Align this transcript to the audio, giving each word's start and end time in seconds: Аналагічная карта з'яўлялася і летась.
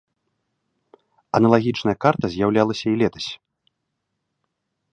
Аналагічная 1.39 1.95
карта 2.05 2.25
з'яўлялася 2.37 2.85
і 2.95 2.99
летась. 3.05 3.29